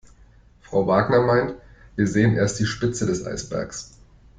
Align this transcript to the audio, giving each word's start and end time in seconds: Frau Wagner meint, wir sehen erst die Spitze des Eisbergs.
Frau 0.61 0.87
Wagner 0.87 1.21
meint, 1.21 1.53
wir 1.95 2.07
sehen 2.07 2.33
erst 2.35 2.59
die 2.59 2.65
Spitze 2.65 3.05
des 3.05 3.23
Eisbergs. 3.23 3.99